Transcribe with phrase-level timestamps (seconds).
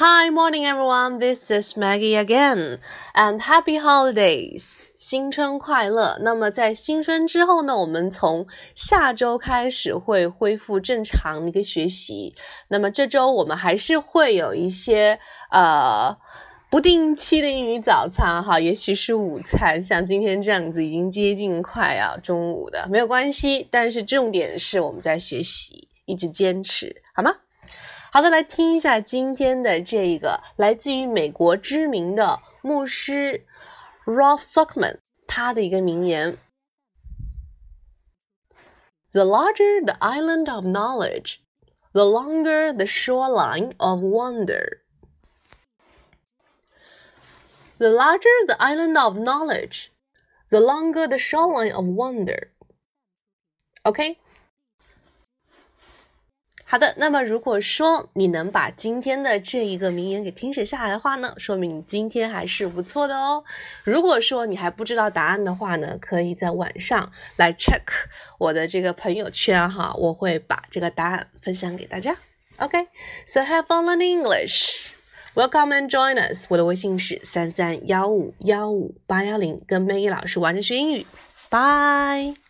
[0.00, 1.18] Hi, morning everyone.
[1.18, 2.78] This is Maggie again,
[3.16, 4.92] and happy holidays.
[4.94, 6.16] 新春快乐。
[6.20, 8.46] 那么在新春之后呢，我们从
[8.76, 12.36] 下周开始会恢复正常的一个学习。
[12.68, 15.18] 那么这周我们还是会有一些
[15.50, 16.16] 呃
[16.70, 23.66] 不定期的英语早餐哈，也许是午餐，像今天这样子已经接近快要中午的，没有关系。
[23.68, 27.32] 但是重点是我们在学习，一直坚持，好吗？
[28.11, 33.45] 好的，来听一下今天的这个来自于美国知名的牧师
[34.05, 36.37] Ralph Sockman 他的一个名言：“
[39.11, 41.37] The larger the island of knowledge,
[41.91, 44.81] the longer the shoreline of wonder.”
[47.79, 49.91] The larger the island of knowledge,
[50.49, 52.51] the longer the shoreline of wonder.
[53.83, 54.19] OK。
[56.70, 63.42] 好的，那么如果说你能把今天的这一个名言给听写下来的话呢，说明你今天还是不错的哦。
[63.84, 67.80] 如果说你还不知道答案的话呢，可以在晚上来 check
[68.36, 72.14] 我的这个朋友圈哈，我会把这个答案分享给大家。
[72.58, 74.88] OK，so have fun learning English.
[75.34, 76.44] Welcome and join us.
[76.50, 81.06] 我的微信是三三幺五幺五八幺零，跟 May 老师玩着学英语。
[81.48, 82.47] Bye.